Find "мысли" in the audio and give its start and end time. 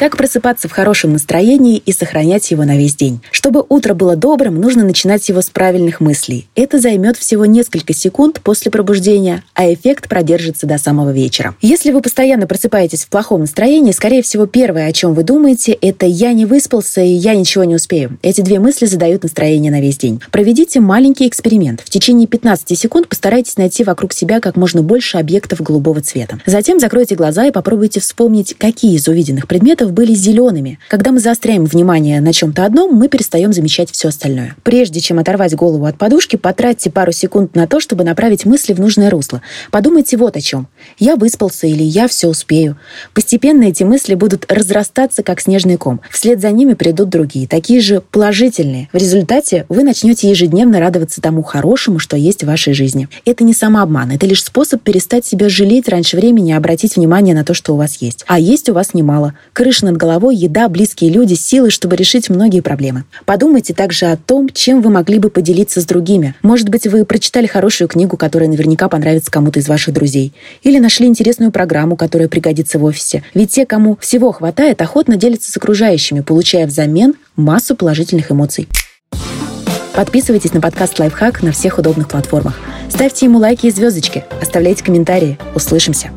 18.58-18.86, 38.46-38.72, 43.84-44.14